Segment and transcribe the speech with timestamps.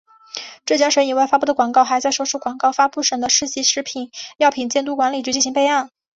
[0.65, 5.91] 浙江省以外发布的广告还在所属广告发布地的省级食品药品监督管理局进行备案。